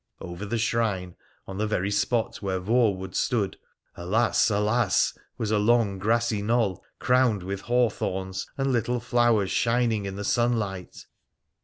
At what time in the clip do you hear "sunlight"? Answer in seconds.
10.23-11.05